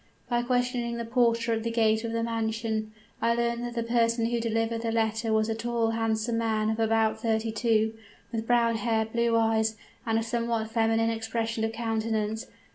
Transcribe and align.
By 0.31 0.41
questioning 0.41 0.97
the 0.97 1.05
porter 1.05 1.53
at 1.53 1.61
the 1.61 1.69
gate 1.69 2.03
of 2.03 2.11
the 2.11 2.23
mansion, 2.23 2.91
I 3.21 3.35
learnt 3.35 3.61
that 3.61 3.75
the 3.75 3.83
person 3.87 4.25
who 4.25 4.39
delivered 4.39 4.81
the 4.81 4.91
letter 4.91 5.31
was 5.31 5.47
a 5.47 5.53
tall, 5.53 5.91
handsome 5.91 6.39
man 6.39 6.71
of 6.71 6.79
about 6.79 7.19
thirty 7.21 7.51
two, 7.51 7.93
with 8.31 8.47
brown 8.47 8.77
hair, 8.77 9.05
blue 9.05 9.37
eyes, 9.37 9.75
and 10.03 10.17
a 10.17 10.23
somewhat 10.23 10.71
feminine 10.71 11.11
expression 11.11 11.63
of 11.63 11.71
countenance. 11.73 12.47